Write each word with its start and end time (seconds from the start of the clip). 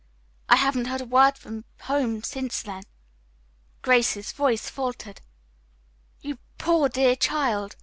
I 0.49 0.55
haven't 0.55 0.85
heard 0.85 1.01
a 1.01 1.05
word 1.05 1.37
from 1.37 1.63
home 1.81 2.23
since 2.23 2.63
then." 2.63 2.81
Grace's 3.83 4.31
voice 4.31 4.67
faltered. 4.67 5.21
"You 6.21 6.39
poor, 6.57 6.89
dear 6.89 7.15
child!" 7.15 7.75